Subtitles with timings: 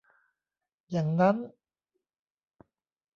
[0.91, 1.35] อย่างนั้น